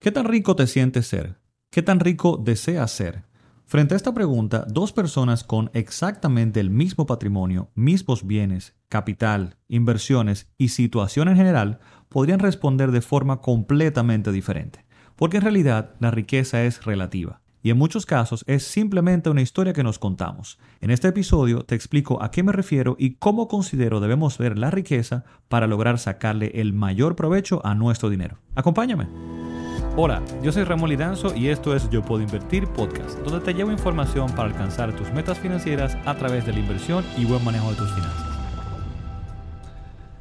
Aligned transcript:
¿Qué 0.00 0.12
tan 0.12 0.26
rico 0.26 0.54
te 0.54 0.68
sientes 0.68 1.08
ser? 1.08 1.40
¿Qué 1.72 1.82
tan 1.82 1.98
rico 1.98 2.40
deseas 2.40 2.92
ser? 2.92 3.24
Frente 3.66 3.94
a 3.94 3.96
esta 3.96 4.14
pregunta, 4.14 4.64
dos 4.68 4.92
personas 4.92 5.42
con 5.42 5.72
exactamente 5.74 6.60
el 6.60 6.70
mismo 6.70 7.04
patrimonio, 7.04 7.72
mismos 7.74 8.24
bienes, 8.24 8.76
capital, 8.88 9.56
inversiones 9.66 10.52
y 10.56 10.68
situación 10.68 11.26
en 11.26 11.36
general 11.36 11.80
podrían 12.08 12.38
responder 12.38 12.92
de 12.92 13.00
forma 13.00 13.40
completamente 13.40 14.30
diferente, 14.30 14.86
porque 15.16 15.38
en 15.38 15.42
realidad 15.42 15.96
la 15.98 16.12
riqueza 16.12 16.62
es 16.62 16.84
relativa 16.84 17.40
y 17.60 17.70
en 17.70 17.76
muchos 17.76 18.06
casos 18.06 18.44
es 18.46 18.62
simplemente 18.62 19.30
una 19.30 19.42
historia 19.42 19.72
que 19.72 19.82
nos 19.82 19.98
contamos. 19.98 20.60
En 20.80 20.92
este 20.92 21.08
episodio 21.08 21.64
te 21.64 21.74
explico 21.74 22.22
a 22.22 22.30
qué 22.30 22.44
me 22.44 22.52
refiero 22.52 22.94
y 23.00 23.16
cómo 23.16 23.48
considero 23.48 23.98
debemos 23.98 24.38
ver 24.38 24.58
la 24.58 24.70
riqueza 24.70 25.24
para 25.48 25.66
lograr 25.66 25.98
sacarle 25.98 26.52
el 26.54 26.72
mayor 26.72 27.16
provecho 27.16 27.60
a 27.66 27.74
nuestro 27.74 28.10
dinero. 28.10 28.38
Acompáñame. 28.54 29.57
Hola, 30.00 30.22
yo 30.44 30.52
soy 30.52 30.62
Ramón 30.62 30.90
Lidanzo 30.90 31.34
y 31.34 31.48
esto 31.48 31.74
es 31.74 31.90
Yo 31.90 32.04
Puedo 32.04 32.22
Invertir 32.22 32.68
Podcast, 32.68 33.18
donde 33.18 33.44
te 33.44 33.52
llevo 33.52 33.72
información 33.72 34.30
para 34.30 34.44
alcanzar 34.44 34.94
tus 34.94 35.10
metas 35.10 35.40
financieras 35.40 35.98
a 36.06 36.14
través 36.14 36.46
de 36.46 36.52
la 36.52 36.60
inversión 36.60 37.04
y 37.16 37.24
buen 37.24 37.44
manejo 37.44 37.68
de 37.70 37.78
tus 37.78 37.90
finanzas. 37.90 38.38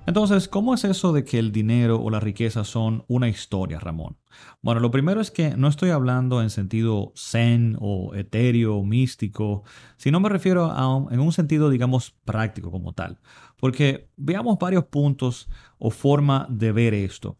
Entonces, 0.08 0.48
¿cómo 0.48 0.74
es 0.74 0.84
eso 0.84 1.14
de 1.14 1.24
que 1.24 1.38
el 1.38 1.52
dinero 1.52 2.02
o 2.02 2.10
la 2.10 2.20
riqueza 2.20 2.64
son 2.64 3.06
una 3.08 3.30
historia, 3.30 3.78
Ramón? 3.78 4.18
Bueno, 4.64 4.80
lo 4.80 4.90
primero 4.90 5.22
es 5.22 5.30
que 5.30 5.56
no 5.56 5.68
estoy 5.68 5.92
hablando 5.92 6.42
en 6.42 6.50
sentido 6.50 7.14
zen 7.16 7.78
o 7.80 8.16
etéreo 8.16 8.78
o 8.78 8.84
místico, 8.84 9.64
sino 9.98 10.20
me 10.20 10.30
refiero 10.30 10.72
a 10.72 11.06
en 11.14 11.20
un 11.20 11.34
sentido, 11.34 11.70
digamos, 11.70 12.16
práctico 12.26 12.72
como 12.72 12.94
tal. 12.94 13.20
Porque 13.58 14.10
veamos 14.16 14.58
varios 14.58 14.86
puntos 14.86 15.48
o 15.78 15.92
forma 15.92 16.48
de 16.50 16.72
ver 16.72 16.96
esto. 16.96 17.38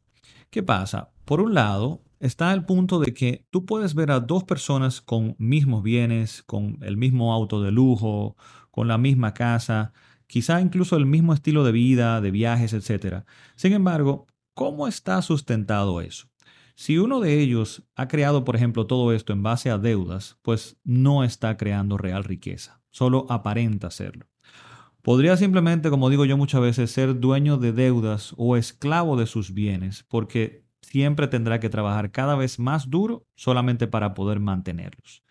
¿Qué 0.52 0.62
pasa? 0.62 1.10
Por 1.28 1.42
un 1.42 1.54
lado, 1.54 2.06
está 2.22 2.54
el 2.54 2.64
punto 2.64 3.02
de 3.02 3.14
que 3.14 3.46
tú 3.50 3.66
puedes 3.66 3.96
ver 3.96 4.12
a 4.12 4.22
dos 4.22 4.46
personas 4.46 5.02
con 5.02 5.36
mismos 5.38 5.84
bienes, 5.84 6.42
con 6.42 6.78
el 6.82 6.96
mismo 6.96 7.34
auto 7.34 7.62
de 7.62 7.70
lujo, 7.70 8.38
con 8.72 8.88
la 8.88 8.98
misma 8.98 9.34
casa, 9.34 9.92
quizá 10.26 10.62
incluso 10.62 10.96
el 10.96 11.06
mismo 11.06 11.34
estilo 11.34 11.66
de 11.66 11.74
vida, 11.74 12.22
de 12.22 12.32
viajes, 12.32 12.72
etc. 12.72 13.26
Sin 13.58 13.74
embargo, 13.74 14.28
¿cómo 14.54 14.88
está 14.88 15.22
sustentado 15.22 16.00
eso? 16.00 16.30
Si 16.76 16.98
uno 16.98 17.20
de 17.20 17.42
ellos 17.42 17.84
ha 17.98 18.08
creado, 18.08 18.46
por 18.46 18.56
ejemplo, 18.56 18.88
todo 18.88 19.12
esto 19.12 19.34
en 19.34 19.44
base 19.44 19.70
a 19.70 19.78
deudas, 19.78 20.40
pues 20.44 20.80
no 20.86 21.26
está 21.26 21.58
creando 21.58 21.98
real 21.98 22.24
riqueza, 22.24 22.82
solo 22.90 23.26
aparenta 23.30 23.92
serlo. 23.92 24.28
Podría 25.02 25.36
simplemente, 25.36 25.90
como 25.90 26.10
digo 26.10 26.24
yo 26.24 26.38
muchas 26.38 26.62
veces, 26.62 26.90
ser 26.90 27.20
dueño 27.20 27.58
de 27.58 27.74
deudas 27.74 28.34
o 28.38 28.56
esclavo 28.56 29.18
de 29.18 29.26
sus 29.26 29.54
bienes, 29.54 30.06
porque 30.08 30.67
siempre 30.90 31.28
tendrá 31.28 31.60
que 31.60 31.70
trabajar 31.70 32.12
cada 32.12 32.36
vez 32.36 32.60
más 32.60 32.90
duro 32.90 33.26
solamente 33.36 33.88
para 33.88 34.14
poder 34.14 34.40
mantenerlos. 34.40 35.24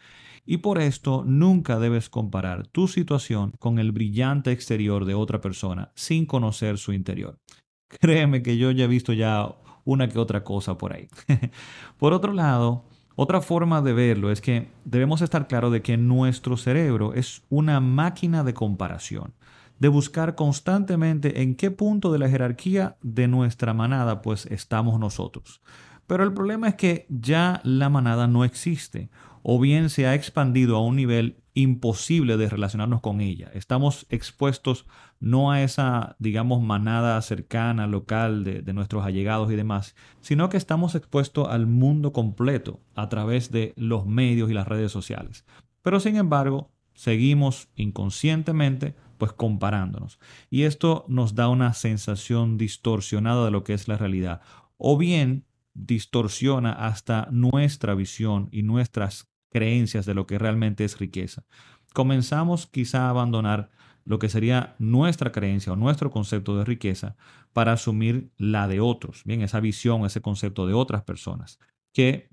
Y 0.44 0.58
por 0.58 0.78
esto 0.78 1.24
nunca 1.26 1.78
debes 1.78 2.08
comparar 2.08 2.66
tu 2.68 2.86
situación 2.86 3.52
con 3.58 3.78
el 3.78 3.90
brillante 3.90 4.52
exterior 4.52 5.04
de 5.04 5.14
otra 5.14 5.40
persona 5.40 5.90
sin 5.94 6.24
conocer 6.26 6.78
su 6.78 6.92
interior. 6.92 7.38
Créeme 7.88 8.42
que 8.42 8.56
yo 8.56 8.70
ya 8.70 8.84
he 8.84 8.88
visto 8.88 9.12
ya 9.12 9.56
una 9.84 10.08
que 10.08 10.18
otra 10.18 10.44
cosa 10.44 10.78
por 10.78 10.92
ahí. 10.92 11.08
por 11.98 12.12
otro 12.12 12.32
lado, 12.32 12.84
otra 13.16 13.40
forma 13.40 13.80
de 13.82 13.92
verlo 13.92 14.30
es 14.30 14.40
que 14.40 14.68
debemos 14.84 15.22
estar 15.22 15.48
claros 15.48 15.72
de 15.72 15.82
que 15.82 15.96
nuestro 15.96 16.56
cerebro 16.56 17.14
es 17.14 17.42
una 17.48 17.80
máquina 17.80 18.44
de 18.44 18.54
comparación, 18.54 19.34
de 19.78 19.88
buscar 19.88 20.34
constantemente 20.34 21.42
en 21.42 21.54
qué 21.54 21.70
punto 21.70 22.12
de 22.12 22.18
la 22.18 22.28
jerarquía 22.28 22.96
de 23.02 23.28
nuestra 23.28 23.74
manada 23.74 24.22
pues 24.22 24.46
estamos 24.46 24.98
nosotros. 24.98 25.62
Pero 26.06 26.24
el 26.24 26.32
problema 26.32 26.68
es 26.68 26.74
que 26.74 27.06
ya 27.08 27.60
la 27.64 27.88
manada 27.88 28.26
no 28.26 28.44
existe 28.44 29.10
o 29.42 29.60
bien 29.60 29.90
se 29.90 30.06
ha 30.06 30.14
expandido 30.14 30.76
a 30.76 30.82
un 30.82 30.96
nivel 30.96 31.36
imposible 31.54 32.36
de 32.36 32.48
relacionarnos 32.48 33.00
con 33.00 33.20
ella. 33.20 33.50
Estamos 33.54 34.06
expuestos 34.10 34.86
no 35.20 35.50
a 35.50 35.62
esa, 35.62 36.16
digamos, 36.18 36.62
manada 36.62 37.20
cercana, 37.22 37.86
local 37.86 38.44
de, 38.44 38.60
de, 38.60 38.72
nuestros 38.74 39.06
allegados 39.06 39.50
y 39.50 39.56
demás, 39.56 39.94
sino 40.20 40.48
que 40.48 40.58
estamos 40.58 40.94
expuestos 40.94 41.48
al 41.48 41.66
mundo 41.66 42.12
completo 42.12 42.80
a 42.94 43.08
través 43.08 43.50
de 43.50 43.72
los 43.76 44.04
medios 44.04 44.50
y 44.50 44.54
las 44.54 44.68
redes 44.68 44.92
sociales. 44.92 45.46
Pero 45.80 45.98
sin 45.98 46.16
embargo, 46.16 46.72
seguimos 46.92 47.68
inconscientemente 47.76 48.96
pues 49.18 49.32
comparándonos. 49.32 50.18
Y 50.50 50.62
esto 50.62 51.04
nos 51.08 51.34
da 51.34 51.48
una 51.48 51.72
sensación 51.74 52.58
distorsionada 52.58 53.44
de 53.44 53.50
lo 53.50 53.64
que 53.64 53.74
es 53.74 53.88
la 53.88 53.96
realidad. 53.96 54.40
O 54.76 54.96
bien 54.96 55.46
distorsiona 55.74 56.72
hasta 56.72 57.28
nuestra 57.30 57.94
visión 57.94 58.48
y 58.50 58.62
nuestras 58.62 59.30
creencias 59.50 60.06
de 60.06 60.14
lo 60.14 60.26
que 60.26 60.38
realmente 60.38 60.84
es 60.84 60.98
riqueza. 60.98 61.44
Comenzamos 61.92 62.66
quizá 62.66 63.06
a 63.06 63.10
abandonar 63.10 63.70
lo 64.04 64.18
que 64.18 64.28
sería 64.28 64.76
nuestra 64.78 65.32
creencia 65.32 65.72
o 65.72 65.76
nuestro 65.76 66.10
concepto 66.10 66.56
de 66.56 66.64
riqueza 66.64 67.16
para 67.52 67.72
asumir 67.72 68.30
la 68.38 68.68
de 68.68 68.80
otros, 68.80 69.22
bien, 69.24 69.42
esa 69.42 69.60
visión, 69.60 70.06
ese 70.06 70.20
concepto 70.20 70.66
de 70.66 70.74
otras 70.74 71.02
personas, 71.02 71.58
que, 71.92 72.28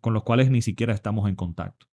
con 0.00 0.14
los 0.14 0.22
cuales 0.22 0.50
ni 0.50 0.62
siquiera 0.62 0.94
estamos 0.94 1.28
en 1.28 1.34
contacto. 1.34 1.86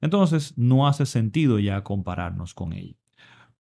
Entonces, 0.00 0.56
no 0.56 0.88
hace 0.88 1.06
sentido 1.06 1.58
ya 1.58 1.84
compararnos 1.84 2.54
con 2.54 2.72
ellos. 2.72 3.03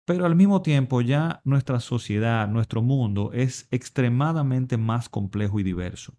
Pero 0.06 0.24
al 0.24 0.36
mismo 0.36 0.62
tiempo 0.62 1.02
ya 1.02 1.42
nuestra 1.44 1.80
sociedad, 1.80 2.48
nuestro 2.48 2.80
mundo 2.80 3.32
es 3.34 3.68
extremadamente 3.70 4.78
más 4.78 5.10
complejo 5.10 5.60
y 5.60 5.62
diverso 5.62 6.14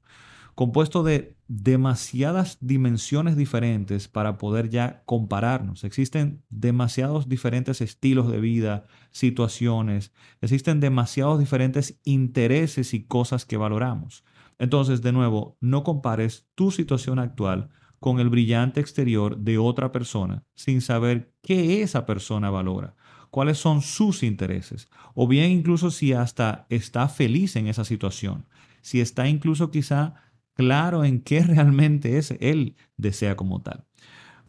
compuesto 0.58 1.04
de 1.04 1.38
demasiadas 1.48 2.58
dimensiones 2.62 3.38
diferentes 3.38 4.08
para 4.08 4.40
poder 4.40 4.70
ya 4.70 5.04
compararnos. 5.06 5.84
Existen 5.84 6.44
demasiados 6.50 7.30
diferentes 7.30 7.80
estilos 7.80 8.32
de 8.32 8.40
vida, 8.40 8.88
situaciones, 9.12 10.14
existen 10.42 10.80
demasiados 10.80 11.38
diferentes 11.38 12.02
intereses 12.04 12.96
y 12.96 13.06
cosas 13.06 13.46
que 13.46 13.56
valoramos. 13.56 14.26
Entonces, 14.58 15.04
de 15.04 15.12
nuevo, 15.12 15.60
no 15.62 15.84
compares 15.84 16.48
tu 16.56 16.72
situación 16.72 17.20
actual 17.20 17.70
con 18.00 18.20
el 18.20 18.32
brillante 18.32 18.80
exterior 18.80 19.38
de 19.38 19.60
otra 19.60 19.92
persona 19.92 20.44
sin 20.56 20.82
saber 20.82 21.36
qué 21.44 21.84
esa 21.84 22.08
persona 22.08 22.50
valora, 22.50 22.96
cuáles 23.30 23.58
son 23.58 23.82
sus 23.82 24.24
intereses, 24.24 24.90
o 25.14 25.28
bien 25.28 25.52
incluso 25.52 25.92
si 25.92 26.14
hasta 26.14 26.66
está 26.70 27.08
feliz 27.08 27.56
en 27.56 27.68
esa 27.68 27.86
situación, 27.86 28.46
si 28.82 29.02
está 29.02 29.28
incluso 29.28 29.72
quizá 29.72 30.16
claro 30.54 31.04
en 31.04 31.22
qué 31.22 31.42
realmente 31.44 32.18
es 32.18 32.32
él 32.40 32.76
desea 32.98 33.36
como 33.36 33.62
tal. 33.62 33.86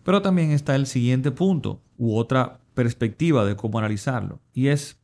Pero 0.02 0.22
también 0.22 0.52
está 0.52 0.74
el 0.74 0.86
siguiente 0.86 1.30
punto 1.30 1.82
u 1.96 2.16
otra 2.16 2.60
perspectiva 2.74 3.44
de 3.44 3.56
cómo 3.56 3.78
analizarlo 3.78 4.40
y 4.54 4.68
es 4.68 5.00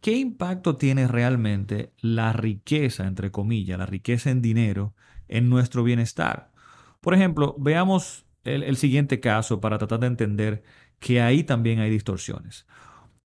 qué 0.00 0.16
impacto 0.16 0.76
tiene 0.76 1.08
realmente 1.08 1.92
la 2.00 2.32
riqueza, 2.32 3.06
entre 3.06 3.30
comillas, 3.30 3.78
la 3.78 3.86
riqueza 3.86 4.30
en 4.30 4.42
dinero 4.42 4.94
en 5.28 5.48
nuestro 5.48 5.82
bienestar. 5.82 6.52
Por 7.00 7.14
ejemplo, 7.14 7.54
veamos 7.58 8.26
el, 8.44 8.62
el 8.62 8.76
siguiente 8.76 9.20
caso 9.20 9.60
para 9.60 9.78
tratar 9.78 10.00
de 10.00 10.08
entender 10.08 10.62
que 10.98 11.20
ahí 11.20 11.44
también 11.44 11.78
hay 11.80 11.90
distorsiones. 11.90 12.66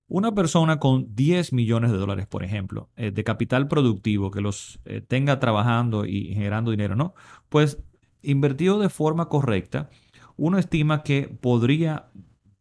Una 0.06 0.34
persona 0.34 0.78
con 0.78 1.14
10 1.14 1.52
millones 1.54 1.90
de 1.90 1.96
dólares, 1.96 2.26
por 2.26 2.44
ejemplo, 2.44 2.90
eh, 2.96 3.10
de 3.10 3.24
capital 3.24 3.68
productivo 3.68 4.30
que 4.30 4.42
los 4.42 4.78
eh, 4.84 5.00
tenga 5.00 5.40
trabajando 5.40 6.04
y 6.04 6.34
generando 6.34 6.70
dinero, 6.70 6.94
¿no? 6.94 7.14
Pues 7.48 7.82
invertido 8.22 8.78
de 8.78 8.90
forma 8.90 9.28
correcta, 9.28 9.88
uno 10.36 10.58
estima 10.58 11.02
que 11.02 11.22
podría, 11.40 12.10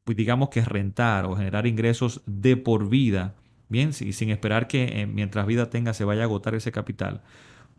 pues, 0.06 0.16
digamos 0.16 0.50
que 0.50 0.62
rentar 0.62 1.26
o 1.26 1.36
generar 1.36 1.68
ingresos 1.68 2.22
de 2.26 2.56
por 2.56 2.88
vida, 2.90 3.36
bien, 3.68 3.92
sin 3.94 4.30
esperar 4.30 4.68
que 4.68 5.02
eh, 5.02 5.08
mientras 5.08 5.46
vida 5.46 5.70
tenga 5.70 5.94
se 5.94 6.06
vaya 6.06 6.22
a 6.22 6.25
agotar 6.25 6.56
ese 6.56 6.72
capital, 6.72 7.24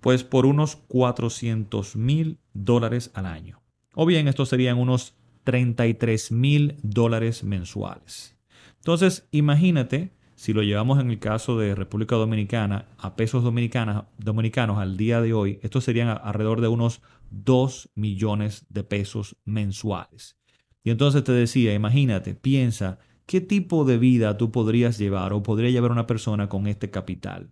pues 0.00 0.25
por 0.25 0.44
unos 0.44 0.76
400 0.76 1.96
mil 1.96 2.38
dólares 2.52 3.10
al 3.14 3.25
año. 3.25 3.62
O 3.94 4.05
bien, 4.05 4.28
estos 4.28 4.50
serían 4.50 4.78
unos 4.78 5.16
33 5.44 6.32
mil 6.32 6.76
dólares 6.82 7.44
mensuales. 7.44 8.33
Entonces, 8.76 9.28
imagínate, 9.30 10.12
si 10.34 10.52
lo 10.52 10.62
llevamos 10.62 11.00
en 11.00 11.10
el 11.10 11.18
caso 11.18 11.58
de 11.58 11.74
República 11.74 12.16
Dominicana 12.16 12.88
a 12.98 13.16
pesos 13.16 13.44
dominicanos 13.44 14.78
al 14.78 14.96
día 14.96 15.20
de 15.20 15.32
hoy, 15.32 15.60
estos 15.62 15.84
serían 15.84 16.08
alrededor 16.08 16.60
de 16.60 16.68
unos 16.68 17.02
2 17.30 17.90
millones 17.94 18.66
de 18.68 18.84
pesos 18.84 19.36
mensuales. 19.44 20.36
Y 20.82 20.90
entonces 20.90 21.24
te 21.24 21.32
decía, 21.32 21.72
imagínate, 21.72 22.34
piensa, 22.34 22.98
¿qué 23.26 23.40
tipo 23.40 23.84
de 23.84 23.96
vida 23.96 24.36
tú 24.36 24.50
podrías 24.50 24.98
llevar 24.98 25.32
o 25.32 25.42
podría 25.42 25.70
llevar 25.70 25.92
una 25.92 26.06
persona 26.06 26.48
con 26.48 26.66
este 26.66 26.90
capital? 26.90 27.50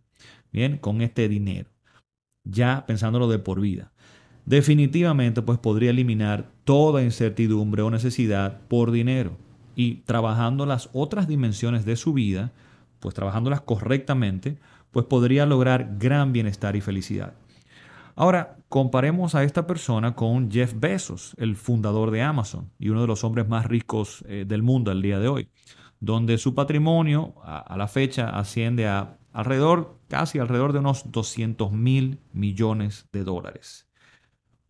Bien, 0.52 0.76
con 0.76 1.00
este 1.00 1.28
dinero. 1.28 1.70
Ya 2.44 2.84
pensándolo 2.86 3.28
de 3.28 3.38
por 3.38 3.60
vida. 3.60 3.92
Definitivamente, 4.44 5.40
pues 5.40 5.58
podría 5.58 5.90
eliminar 5.90 6.50
toda 6.64 7.02
incertidumbre 7.02 7.82
o 7.82 7.90
necesidad 7.90 8.60
por 8.68 8.90
dinero 8.90 9.38
y 9.74 9.96
trabajando 10.02 10.66
las 10.66 10.90
otras 10.92 11.28
dimensiones 11.28 11.84
de 11.84 11.96
su 11.96 12.12
vida, 12.12 12.52
pues 13.00 13.14
trabajándolas 13.14 13.60
correctamente, 13.60 14.58
pues 14.90 15.06
podría 15.06 15.46
lograr 15.46 15.96
gran 15.98 16.32
bienestar 16.32 16.76
y 16.76 16.80
felicidad. 16.80 17.34
Ahora, 18.14 18.58
comparemos 18.68 19.34
a 19.34 19.42
esta 19.42 19.66
persona 19.66 20.14
con 20.14 20.50
Jeff 20.50 20.74
Bezos, 20.76 21.34
el 21.38 21.56
fundador 21.56 22.10
de 22.10 22.22
Amazon 22.22 22.70
y 22.78 22.90
uno 22.90 23.00
de 23.00 23.06
los 23.06 23.24
hombres 23.24 23.48
más 23.48 23.66
ricos 23.66 24.22
eh, 24.28 24.44
del 24.46 24.62
mundo 24.62 24.90
al 24.90 25.00
día 25.00 25.18
de 25.18 25.28
hoy, 25.28 25.48
donde 25.98 26.36
su 26.36 26.54
patrimonio 26.54 27.34
a, 27.42 27.74
la 27.76 27.88
fecha 27.88 28.28
asciende 28.28 28.86
a 28.86 29.16
alrededor, 29.32 29.98
casi 30.08 30.38
alrededor 30.38 30.74
de 30.74 30.80
unos 30.80 31.10
200 31.10 31.72
mil 31.72 32.18
millones 32.32 33.08
de 33.12 33.24
dólares. 33.24 33.86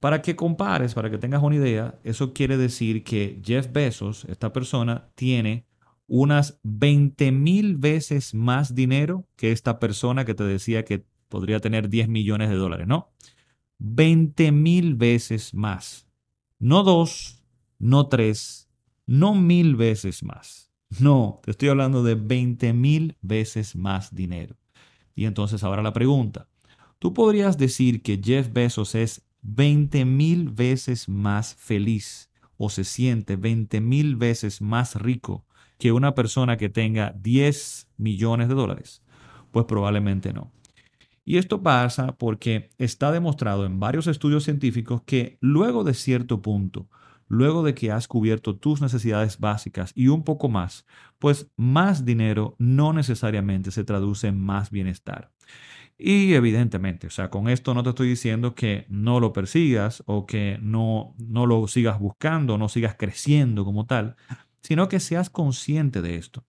Para 0.02 0.20
que 0.20 0.34
compares, 0.34 0.94
para 0.94 1.10
que 1.12 1.18
tengas 1.18 1.44
una 1.44 1.54
idea, 1.54 1.96
eso 2.02 2.32
quiere 2.32 2.56
decir 2.56 3.04
que 3.04 3.40
Jeff 3.44 3.68
Bezos, 3.72 4.24
esta 4.24 4.52
persona, 4.52 5.12
tiene 5.14 5.64
unas 6.08 6.58
20 6.64 7.30
mil 7.30 7.76
veces 7.76 8.34
más 8.34 8.74
dinero 8.74 9.28
que 9.36 9.52
esta 9.52 9.78
persona 9.78 10.24
que 10.24 10.34
te 10.34 10.42
decía 10.42 10.84
que 10.84 11.04
podría 11.28 11.60
tener 11.60 11.88
10 11.88 12.08
millones 12.08 12.50
de 12.50 12.56
dólares, 12.56 12.88
¿no? 12.88 13.12
20 13.78 14.50
mil 14.50 14.96
veces 14.96 15.54
más. 15.54 16.08
No 16.58 16.82
dos, 16.82 17.44
no 17.78 18.08
tres, 18.08 18.68
no 19.06 19.36
mil 19.36 19.76
veces 19.76 20.24
más. 20.24 20.72
No, 20.98 21.40
te 21.44 21.52
estoy 21.52 21.68
hablando 21.68 22.02
de 22.02 22.16
20 22.16 22.72
mil 22.72 23.16
veces 23.22 23.76
más 23.76 24.12
dinero. 24.12 24.56
Y 25.14 25.26
entonces 25.26 25.62
ahora 25.62 25.80
la 25.80 25.92
pregunta, 25.92 26.48
¿tú 26.98 27.14
podrías 27.14 27.56
decir 27.56 28.02
que 28.02 28.20
Jeff 28.20 28.52
Bezos 28.52 28.96
es 28.96 29.28
20 29.42 30.04
mil 30.04 30.50
veces 30.50 31.08
más 31.08 31.54
feliz 31.54 32.30
o 32.56 32.70
se 32.70 32.84
siente 32.84 33.36
20 33.36 33.80
mil 33.80 34.16
veces 34.16 34.62
más 34.62 34.96
rico 34.96 35.44
que 35.78 35.92
una 35.92 36.14
persona 36.14 36.56
que 36.56 36.68
tenga 36.68 37.12
10 37.18 37.88
millones 37.96 38.48
de 38.48 38.54
dólares? 38.54 39.02
Pues 39.50 39.66
probablemente 39.66 40.32
no. 40.32 40.52
Y 41.24 41.36
esto 41.38 41.62
pasa 41.62 42.16
porque 42.16 42.70
está 42.78 43.12
demostrado 43.12 43.64
en 43.64 43.78
varios 43.78 44.06
estudios 44.06 44.44
científicos 44.44 45.02
que 45.02 45.38
luego 45.40 45.84
de 45.84 45.94
cierto 45.94 46.42
punto, 46.42 46.88
luego 47.28 47.62
de 47.62 47.74
que 47.74 47.92
has 47.92 48.08
cubierto 48.08 48.56
tus 48.56 48.80
necesidades 48.80 49.38
básicas 49.38 49.92
y 49.94 50.08
un 50.08 50.24
poco 50.24 50.48
más, 50.48 50.84
pues 51.18 51.50
más 51.56 52.04
dinero 52.04 52.56
no 52.58 52.92
necesariamente 52.92 53.70
se 53.70 53.84
traduce 53.84 54.28
en 54.28 54.40
más 54.40 54.70
bienestar. 54.70 55.30
Y 56.04 56.34
evidentemente, 56.34 57.06
o 57.06 57.10
sea, 57.10 57.30
con 57.30 57.48
esto 57.48 57.74
no 57.74 57.84
te 57.84 57.90
estoy 57.90 58.08
diciendo 58.08 58.56
que 58.56 58.86
no 58.88 59.20
lo 59.20 59.32
persigas 59.32 60.02
o 60.06 60.26
que 60.26 60.58
no, 60.60 61.14
no 61.18 61.46
lo 61.46 61.68
sigas 61.68 62.00
buscando, 62.00 62.58
no 62.58 62.68
sigas 62.68 62.96
creciendo 62.98 63.64
como 63.64 63.86
tal, 63.86 64.16
sino 64.62 64.88
que 64.88 64.98
seas 64.98 65.30
consciente 65.30 66.02
de 66.02 66.16
esto 66.16 66.44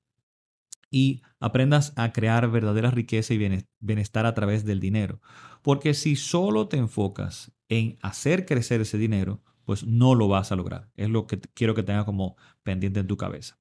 y 0.89 1.21
aprendas 1.39 1.93
a 1.97 2.13
crear 2.13 2.49
verdadera 2.49 2.89
riqueza 2.89 3.35
y 3.35 3.63
bienestar 3.79 4.25
a 4.25 4.33
través 4.33 4.65
del 4.65 4.79
dinero. 4.79 5.21
Porque 5.61 5.93
si 5.93 6.15
solo 6.15 6.67
te 6.67 6.77
enfocas 6.77 7.51
en 7.69 7.99
hacer 8.01 8.47
crecer 8.47 8.81
ese 8.81 8.97
dinero, 8.97 9.43
pues 9.65 9.85
no 9.85 10.15
lo 10.15 10.27
vas 10.27 10.51
a 10.51 10.55
lograr. 10.55 10.89
Es 10.95 11.09
lo 11.09 11.27
que 11.27 11.39
quiero 11.39 11.75
que 11.75 11.83
tenga 11.83 12.05
como 12.05 12.37
pendiente 12.63 13.01
en 13.01 13.07
tu 13.07 13.17
cabeza. 13.17 13.59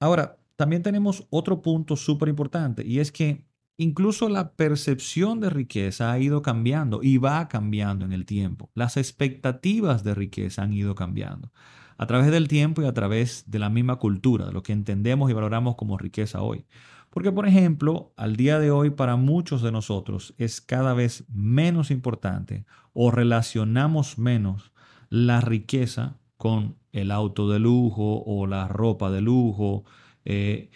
Ahora, 0.00 0.38
también 0.56 0.82
tenemos 0.82 1.24
otro 1.30 1.62
punto 1.62 1.94
súper 1.94 2.28
importante 2.28 2.84
y 2.84 2.98
es 2.98 3.12
que 3.12 3.47
incluso 3.78 4.28
la 4.28 4.52
percepción 4.52 5.40
de 5.40 5.50
riqueza 5.50 6.12
ha 6.12 6.18
ido 6.18 6.42
cambiando 6.42 7.00
y 7.02 7.16
va 7.16 7.48
cambiando 7.48 8.04
en 8.04 8.12
el 8.12 8.26
tiempo. 8.26 8.70
Las 8.74 8.96
expectativas 8.96 10.04
de 10.04 10.14
riqueza 10.14 10.62
han 10.62 10.74
ido 10.74 10.94
cambiando 10.94 11.52
a 11.96 12.06
través 12.06 12.30
del 12.30 12.48
tiempo 12.48 12.82
y 12.82 12.86
a 12.86 12.92
través 12.92 13.44
de 13.50 13.58
la 13.58 13.70
misma 13.70 13.96
cultura, 13.96 14.46
de 14.46 14.52
lo 14.52 14.62
que 14.62 14.72
entendemos 14.72 15.30
y 15.30 15.32
valoramos 15.32 15.76
como 15.76 15.96
riqueza 15.96 16.42
hoy. 16.42 16.66
Porque, 17.10 17.32
por 17.32 17.46
ejemplo, 17.46 18.12
al 18.16 18.36
día 18.36 18.58
de 18.58 18.70
hoy 18.70 18.90
para 18.90 19.16
muchos 19.16 19.62
de 19.62 19.72
nosotros 19.72 20.34
es 20.38 20.60
cada 20.60 20.92
vez 20.92 21.24
menos 21.32 21.90
importante 21.90 22.66
o 22.92 23.10
relacionamos 23.10 24.18
menos 24.18 24.72
la 25.08 25.40
riqueza 25.40 26.18
con 26.36 26.76
el 26.92 27.10
auto 27.10 27.48
de 27.48 27.60
lujo 27.60 28.22
o 28.26 28.46
la 28.46 28.68
ropa 28.68 29.10
de 29.10 29.20
lujo 29.20 29.84
eh, 30.24 30.70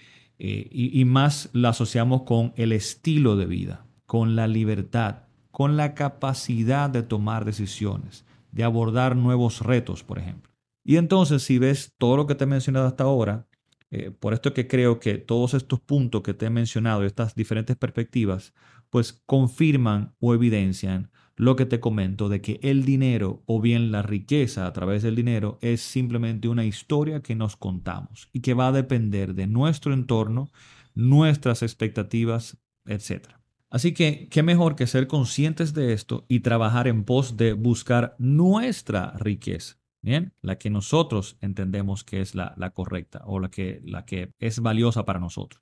eh, 0.44 0.68
y, 0.72 1.04
más 1.04 1.50
la 1.52 1.68
asociamos 1.68 2.22
con 2.22 2.52
el 2.56 2.72
estilo 2.72 3.36
de 3.36 3.46
vida, 3.46 3.86
con 4.06 4.34
la 4.34 4.48
libertad, 4.48 5.18
con 5.52 5.76
la 5.76 5.94
capacidad 5.94 6.90
de 6.90 7.04
tomar 7.04 7.44
decisiones, 7.44 8.24
de 8.50 8.64
abordar 8.64 9.14
nuevos 9.14 9.60
retos, 9.60 10.02
por 10.02 10.18
ejemplo. 10.18 10.52
Y 10.82 10.96
entonces, 10.96 11.44
si 11.44 11.58
ves 11.58 11.94
todo 11.96 12.16
lo 12.16 12.26
que 12.26 12.34
te 12.34 12.42
he 12.42 12.48
mencionado 12.48 12.88
hasta 12.88 13.04
ahora, 13.04 13.46
eh, 13.92 14.10
por 14.10 14.34
esto 14.34 14.52
que 14.52 14.66
creo 14.66 14.98
que 14.98 15.16
todos 15.16 15.54
estos 15.54 15.78
puntos 15.78 16.22
que 16.22 16.34
te 16.34 16.46
he 16.46 16.50
mencionado, 16.50 17.04
estas 17.04 17.36
diferentes 17.36 17.76
perspectivas, 17.76 18.52
pues 18.90 19.22
confirman 19.24 20.16
o 20.18 20.34
evidencian 20.34 21.11
lo 21.42 21.56
que 21.56 21.66
te 21.66 21.80
comento 21.80 22.28
de 22.28 22.40
que 22.40 22.60
el 22.62 22.84
dinero 22.84 23.42
o 23.46 23.60
bien 23.60 23.90
la 23.90 24.02
riqueza 24.02 24.64
a 24.64 24.72
través 24.72 25.02
del 25.02 25.16
dinero 25.16 25.58
es 25.60 25.80
simplemente 25.80 26.46
una 26.46 26.64
historia 26.64 27.20
que 27.20 27.34
nos 27.34 27.56
contamos 27.56 28.28
y 28.32 28.42
que 28.42 28.54
va 28.54 28.68
a 28.68 28.72
depender 28.72 29.34
de 29.34 29.48
nuestro 29.48 29.92
entorno, 29.92 30.52
nuestras 30.94 31.64
expectativas, 31.64 32.58
etc. 32.86 33.26
Así 33.70 33.92
que, 33.92 34.28
¿qué 34.28 34.44
mejor 34.44 34.76
que 34.76 34.86
ser 34.86 35.08
conscientes 35.08 35.74
de 35.74 35.94
esto 35.94 36.26
y 36.28 36.40
trabajar 36.40 36.86
en 36.86 37.02
pos 37.02 37.36
de 37.36 37.54
buscar 37.54 38.14
nuestra 38.20 39.10
riqueza? 39.18 39.80
Bien, 40.00 40.34
la 40.42 40.58
que 40.58 40.70
nosotros 40.70 41.38
entendemos 41.40 42.04
que 42.04 42.20
es 42.20 42.36
la, 42.36 42.54
correcta 42.72 43.22
o 43.26 43.40
la 43.40 43.50
que, 43.50 43.80
la 43.84 44.04
que 44.04 44.32
es 44.38 44.60
valiosa 44.60 45.04
para 45.04 45.18
nosotros. 45.18 45.61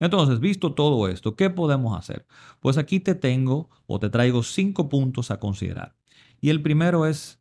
Entonces, 0.00 0.40
visto 0.40 0.74
todo 0.74 1.08
esto, 1.08 1.36
¿qué 1.36 1.50
podemos 1.50 1.96
hacer? 1.98 2.26
Pues 2.60 2.76
aquí 2.76 3.00
te 3.00 3.14
tengo 3.14 3.70
o 3.86 3.98
te 3.98 4.10
traigo 4.10 4.42
cinco 4.42 4.88
puntos 4.88 5.30
a 5.30 5.38
considerar. 5.40 5.96
Y 6.40 6.50
el 6.50 6.62
primero 6.62 7.06
es, 7.06 7.40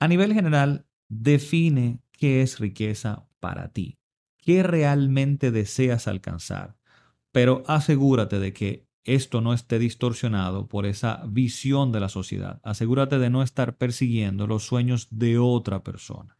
a 0.00 0.08
nivel 0.08 0.34
general, 0.34 0.86
define 1.08 2.00
qué 2.12 2.42
es 2.42 2.58
riqueza 2.60 3.26
para 3.40 3.72
ti, 3.72 3.98
qué 4.38 4.62
realmente 4.62 5.50
deseas 5.50 6.08
alcanzar, 6.08 6.76
pero 7.32 7.62
asegúrate 7.66 8.38
de 8.38 8.52
que 8.52 8.86
esto 9.04 9.40
no 9.40 9.52
esté 9.54 9.78
distorsionado 9.78 10.68
por 10.68 10.86
esa 10.86 11.24
visión 11.28 11.92
de 11.92 12.00
la 12.00 12.08
sociedad. 12.08 12.60
Asegúrate 12.62 13.18
de 13.18 13.30
no 13.30 13.42
estar 13.42 13.76
persiguiendo 13.76 14.46
los 14.46 14.64
sueños 14.64 15.08
de 15.10 15.38
otra 15.38 15.82
persona. 15.82 16.38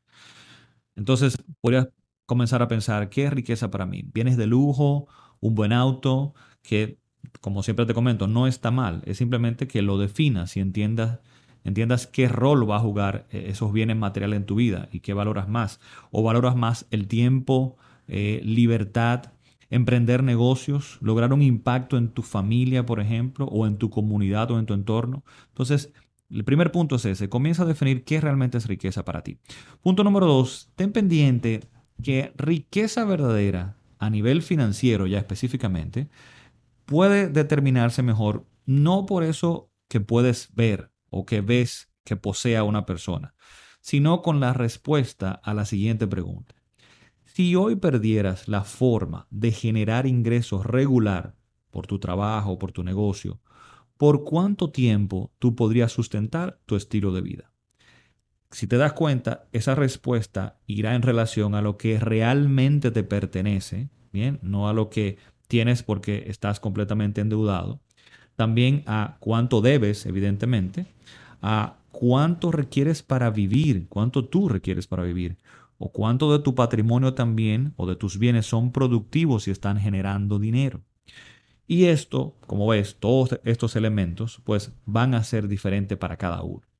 Entonces, 0.96 1.36
podrías 1.60 1.88
comenzar 2.26 2.62
a 2.62 2.68
pensar, 2.68 3.08
¿qué 3.08 3.24
es 3.26 3.32
riqueza 3.32 3.70
para 3.70 3.86
mí? 3.86 4.02
Bienes 4.12 4.36
de 4.36 4.46
lujo, 4.46 5.06
un 5.42 5.54
buen 5.54 5.74
auto, 5.74 6.32
que, 6.62 6.98
como 7.42 7.62
siempre 7.62 7.84
te 7.84 7.92
comento, 7.92 8.26
no 8.26 8.46
está 8.46 8.70
mal. 8.70 9.02
Es 9.04 9.18
simplemente 9.18 9.68
que 9.68 9.82
lo 9.82 9.98
definas 9.98 10.56
y 10.56 10.60
entiendas, 10.60 11.18
entiendas 11.64 12.06
qué 12.06 12.28
rol 12.28 12.68
va 12.70 12.76
a 12.76 12.80
jugar 12.80 13.26
eh, 13.30 13.46
esos 13.48 13.72
bienes 13.72 13.96
materiales 13.96 14.38
en 14.38 14.46
tu 14.46 14.54
vida 14.54 14.88
y 14.90 15.00
qué 15.00 15.12
valoras 15.12 15.48
más. 15.48 15.80
O 16.10 16.22
valoras 16.22 16.56
más 16.56 16.86
el 16.90 17.08
tiempo, 17.08 17.76
eh, 18.06 18.40
libertad, 18.44 19.32
emprender 19.68 20.22
negocios, 20.22 20.98
lograr 21.00 21.32
un 21.32 21.42
impacto 21.42 21.98
en 21.98 22.08
tu 22.08 22.22
familia, 22.22 22.86
por 22.86 23.00
ejemplo, 23.00 23.46
o 23.46 23.66
en 23.66 23.78
tu 23.78 23.90
comunidad 23.90 24.50
o 24.52 24.58
en 24.60 24.66
tu 24.66 24.74
entorno. 24.74 25.24
Entonces, 25.48 25.92
el 26.30 26.44
primer 26.44 26.70
punto 26.70 26.96
es 26.96 27.04
ese, 27.04 27.28
comienza 27.28 27.64
a 27.64 27.66
definir 27.66 28.04
qué 28.04 28.20
realmente 28.20 28.58
es 28.58 28.66
riqueza 28.66 29.04
para 29.04 29.22
ti. 29.22 29.38
Punto 29.82 30.04
número 30.04 30.26
dos, 30.26 30.70
ten 30.76 30.92
pendiente 30.92 31.60
que 32.02 32.32
riqueza 32.36 33.04
verdadera 33.04 33.76
a 34.02 34.10
nivel 34.10 34.42
financiero 34.42 35.06
ya 35.06 35.18
específicamente 35.18 36.08
puede 36.86 37.28
determinarse 37.28 38.02
mejor 38.02 38.48
no 38.66 39.06
por 39.06 39.22
eso 39.22 39.70
que 39.86 40.00
puedes 40.00 40.52
ver 40.56 40.90
o 41.08 41.24
que 41.24 41.40
ves 41.40 41.88
que 42.02 42.16
posea 42.16 42.64
una 42.64 42.84
persona, 42.84 43.36
sino 43.80 44.20
con 44.20 44.40
la 44.40 44.54
respuesta 44.54 45.30
a 45.30 45.54
la 45.54 45.64
siguiente 45.66 46.08
pregunta. 46.08 46.56
Si 47.22 47.54
hoy 47.54 47.76
perdieras 47.76 48.48
la 48.48 48.64
forma 48.64 49.28
de 49.30 49.52
generar 49.52 50.08
ingresos 50.08 50.66
regular 50.66 51.36
por 51.70 51.86
tu 51.86 52.00
trabajo, 52.00 52.58
por 52.58 52.72
tu 52.72 52.82
negocio, 52.82 53.40
¿por 53.98 54.24
cuánto 54.24 54.72
tiempo 54.72 55.30
tú 55.38 55.54
podrías 55.54 55.92
sustentar 55.92 56.58
tu 56.66 56.74
estilo 56.74 57.12
de 57.12 57.20
vida? 57.20 57.51
Si 58.52 58.66
te 58.66 58.76
das 58.76 58.92
cuenta, 58.92 59.46
esa 59.52 59.74
respuesta 59.74 60.58
irá 60.66 60.94
en 60.94 61.00
relación 61.00 61.54
a 61.54 61.62
lo 61.62 61.78
que 61.78 61.98
realmente 61.98 62.90
te 62.90 63.02
pertenece, 63.02 63.88
bien, 64.12 64.38
no 64.42 64.68
a 64.68 64.74
lo 64.74 64.90
que 64.90 65.16
tienes 65.48 65.82
porque 65.82 66.24
estás 66.26 66.60
completamente 66.60 67.22
endeudado. 67.22 67.80
También 68.36 68.82
a 68.86 69.16
cuánto 69.20 69.62
debes, 69.62 70.04
evidentemente, 70.04 70.84
a 71.40 71.78
cuánto 71.92 72.52
requieres 72.52 73.02
para 73.02 73.30
vivir, 73.30 73.86
cuánto 73.88 74.26
tú 74.26 74.50
requieres 74.50 74.86
para 74.86 75.02
vivir, 75.02 75.38
o 75.78 75.90
cuánto 75.90 76.30
de 76.30 76.44
tu 76.44 76.54
patrimonio 76.54 77.14
también 77.14 77.72
o 77.76 77.86
de 77.86 77.96
tus 77.96 78.18
bienes 78.18 78.46
son 78.46 78.70
productivos 78.70 79.48
y 79.48 79.50
están 79.50 79.80
generando 79.80 80.38
dinero. 80.38 80.82
Y 81.66 81.86
esto, 81.86 82.36
como 82.46 82.66
ves, 82.66 82.96
todos 83.00 83.40
estos 83.44 83.76
elementos 83.76 84.42
pues 84.44 84.72
van 84.84 85.14
a 85.14 85.24
ser 85.24 85.48
diferentes 85.48 85.96
para 85.96 86.18
cada 86.18 86.42
uno. 86.42 86.71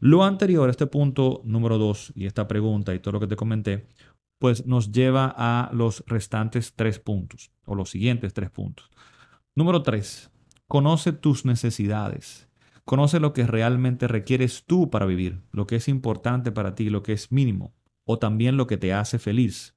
Lo 0.00 0.24
anterior, 0.24 0.68
este 0.68 0.86
punto 0.86 1.40
número 1.44 1.78
dos 1.78 2.12
y 2.14 2.26
esta 2.26 2.46
pregunta 2.46 2.94
y 2.94 2.98
todo 2.98 3.12
lo 3.12 3.20
que 3.20 3.26
te 3.26 3.36
comenté, 3.36 3.86
pues 4.38 4.66
nos 4.66 4.92
lleva 4.92 5.34
a 5.36 5.70
los 5.72 6.04
restantes 6.06 6.74
tres 6.74 6.98
puntos 6.98 7.50
o 7.64 7.74
los 7.74 7.90
siguientes 7.90 8.34
tres 8.34 8.50
puntos. 8.50 8.90
Número 9.54 9.82
tres, 9.82 10.30
conoce 10.66 11.12
tus 11.12 11.44
necesidades. 11.44 12.48
Conoce 12.84 13.18
lo 13.18 13.32
que 13.32 13.46
realmente 13.46 14.08
requieres 14.08 14.64
tú 14.66 14.90
para 14.90 15.06
vivir, 15.06 15.40
lo 15.52 15.66
que 15.66 15.76
es 15.76 15.88
importante 15.88 16.52
para 16.52 16.74
ti, 16.74 16.90
lo 16.90 17.02
que 17.02 17.14
es 17.14 17.32
mínimo, 17.32 17.72
o 18.04 18.18
también 18.18 18.58
lo 18.58 18.66
que 18.66 18.76
te 18.76 18.92
hace 18.92 19.18
feliz. 19.18 19.74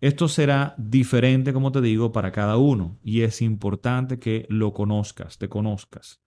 Esto 0.00 0.26
será 0.26 0.74
diferente, 0.76 1.52
como 1.52 1.70
te 1.70 1.80
digo, 1.80 2.10
para 2.10 2.32
cada 2.32 2.56
uno 2.56 2.98
y 3.04 3.20
es 3.20 3.40
importante 3.40 4.18
que 4.18 4.46
lo 4.48 4.72
conozcas, 4.72 5.38
te 5.38 5.48
conozcas. 5.48 6.20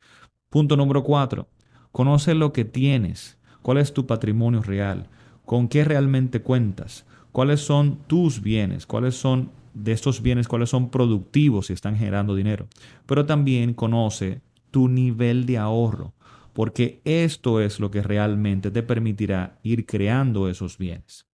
Punto 0.50 0.78
número 0.78 1.04
cuatro, 1.04 1.50
conoce 1.96 2.36
lo 2.36 2.52
que 2.52 2.66
tienes, 2.66 3.38
cuál 3.62 3.78
es 3.78 3.94
tu 3.94 4.06
patrimonio 4.06 4.62
real, 4.62 5.08
con 5.46 5.70
qué 5.70 5.86
realmente 5.86 6.42
cuentas, 6.42 7.06
cuáles 7.32 7.62
son 7.62 8.00
tus 8.06 8.42
bienes, 8.42 8.86
cuáles 8.86 9.16
son 9.16 9.50
de 9.74 9.94
estos 9.94 10.22
bienes, 10.22 10.50
cuáles 10.50 10.70
son 10.70 10.90
productivos 10.90 11.70
y 11.70 11.74
están 11.74 11.96
generando 11.96 12.36
dinero. 12.36 12.68
Pero 13.06 13.26
también 13.26 13.74
conoce 13.74 14.42
tu 14.72 14.90
nivel 14.90 15.46
de 15.46 15.58
ahorro, 15.58 16.14
porque 16.52 17.00
esto 17.06 17.62
es 17.62 17.80
lo 17.80 17.92
que 17.92 18.04
realmente 18.04 18.72
te 18.72 18.84
permitirá 18.84 19.58
ir 19.64 19.86
creando 19.86 20.50
esos 20.50 20.78
bienes. 20.78 21.30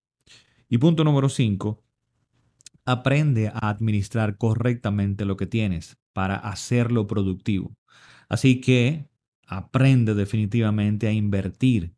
Y 0.69 0.77
punto 0.77 1.03
número 1.03 1.27
5, 1.27 1.81
aprende 2.85 3.47
a 3.47 3.67
administrar 3.67 4.37
correctamente 4.37 5.25
lo 5.25 5.37
que 5.37 5.47
tienes 5.47 5.97
para 6.13 6.35
hacerlo 6.35 7.07
productivo. 7.07 7.75
Así 8.29 8.61
que 8.61 9.09
aprende 9.51 10.15
definitivamente 10.15 11.07
a 11.07 11.11
invertir, 11.11 11.93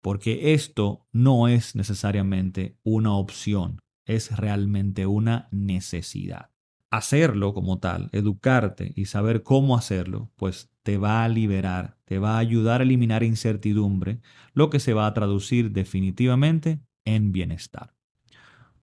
porque 0.00 0.54
esto 0.54 1.06
no 1.12 1.48
es 1.48 1.76
necesariamente 1.76 2.78
una 2.82 3.14
opción, 3.14 3.80
es 4.06 4.36
realmente 4.36 5.06
una 5.06 5.48
necesidad 5.50 6.52
hacerlo 6.92 7.54
como 7.54 7.78
tal, 7.78 8.10
educarte 8.12 8.92
y 8.94 9.06
saber 9.06 9.42
cómo 9.42 9.78
hacerlo, 9.78 10.30
pues 10.36 10.70
te 10.82 10.98
va 10.98 11.24
a 11.24 11.28
liberar, 11.30 11.96
te 12.04 12.18
va 12.18 12.34
a 12.36 12.38
ayudar 12.38 12.80
a 12.82 12.84
eliminar 12.84 13.22
incertidumbre, 13.22 14.20
lo 14.52 14.68
que 14.68 14.78
se 14.78 14.92
va 14.92 15.06
a 15.06 15.14
traducir 15.14 15.72
definitivamente 15.72 16.80
en 17.06 17.32
bienestar. 17.32 17.94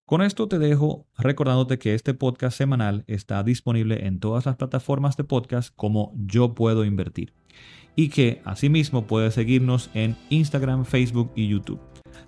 Con 0.06 0.24
esto 0.24 0.48
te 0.48 0.58
dejo 0.58 1.08
recordándote 1.20 1.78
que 1.78 1.94
este 1.94 2.16
podcast 2.16 2.58
semanal 2.58 3.04
está 3.06 3.44
disponible 3.44 4.08
en 4.08 4.20
todas 4.20 4.48
las 4.48 4.56
plataformas 4.56 5.16
de 5.16 5.26
podcast 5.26 5.72
como 5.76 6.12
Yo 6.18 6.56
Puedo 6.56 6.86
Invertir 6.86 7.39
y 7.96 8.10
que 8.10 8.42
asimismo 8.46 9.08
puedes 9.08 9.34
seguirnos 9.34 9.90
en 9.94 10.16
Instagram, 10.30 10.86
Facebook 10.86 11.32
y 11.36 11.48
YouTube. 11.48 11.80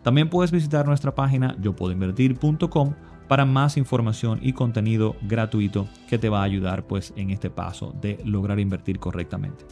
También 0.04 0.30
puedes 0.30 0.52
visitar 0.52 0.86
nuestra 0.86 1.14
página 1.16 1.56
yopuedoinvertir.com 1.62 2.94
para 3.28 3.46
más 3.46 3.78
información 3.78 4.40
y 4.42 4.54
contenido 4.54 5.16
gratuito 5.22 5.88
que 6.10 6.18
te 6.18 6.28
va 6.28 6.42
a 6.42 6.44
ayudar 6.44 6.86
pues 6.86 7.14
en 7.16 7.30
este 7.30 7.50
paso 7.50 7.96
de 8.02 8.20
lograr 8.26 8.60
invertir 8.60 9.00
correctamente. 9.00 9.66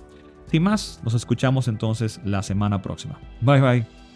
Sin 0.45 0.63
más, 0.63 1.01
nos 1.03 1.13
escuchamos 1.13 1.67
entonces 1.67 2.21
la 2.23 2.41
semana 2.41 2.81
próxima. 2.81 3.19
Bye 3.41 3.61
bye. 3.61 4.08